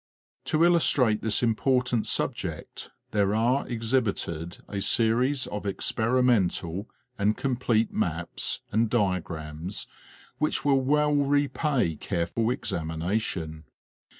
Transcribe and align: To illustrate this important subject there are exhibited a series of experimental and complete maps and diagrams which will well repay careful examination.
To 0.45 0.65
illustrate 0.65 1.21
this 1.21 1.43
important 1.43 2.07
subject 2.07 2.89
there 3.11 3.35
are 3.35 3.67
exhibited 3.67 4.57
a 4.67 4.81
series 4.81 5.45
of 5.45 5.67
experimental 5.67 6.89
and 7.19 7.37
complete 7.37 7.91
maps 7.93 8.61
and 8.71 8.89
diagrams 8.89 9.85
which 10.39 10.65
will 10.65 10.81
well 10.81 11.13
repay 11.13 11.97
careful 11.97 12.49
examination. 12.49 13.65